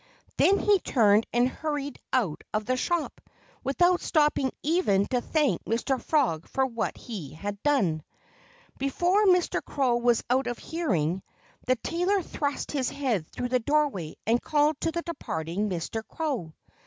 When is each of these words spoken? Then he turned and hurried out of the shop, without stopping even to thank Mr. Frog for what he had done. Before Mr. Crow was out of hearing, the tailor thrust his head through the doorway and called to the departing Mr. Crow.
Then 0.37 0.57
he 0.57 0.79
turned 0.79 1.27
and 1.31 1.47
hurried 1.47 1.99
out 2.11 2.43
of 2.55 2.65
the 2.65 2.75
shop, 2.75 3.21
without 3.63 4.01
stopping 4.01 4.51
even 4.63 5.05
to 5.09 5.21
thank 5.21 5.63
Mr. 5.65 6.01
Frog 6.01 6.47
for 6.47 6.65
what 6.65 6.97
he 6.97 7.33
had 7.33 7.61
done. 7.61 8.01
Before 8.79 9.25
Mr. 9.27 9.63
Crow 9.63 9.97
was 9.97 10.23
out 10.27 10.47
of 10.47 10.57
hearing, 10.57 11.21
the 11.67 11.75
tailor 11.75 12.23
thrust 12.23 12.71
his 12.71 12.89
head 12.89 13.27
through 13.27 13.49
the 13.49 13.59
doorway 13.59 14.15
and 14.25 14.41
called 14.41 14.81
to 14.81 14.91
the 14.91 15.03
departing 15.03 15.69
Mr. 15.69 16.01
Crow. 16.07 16.51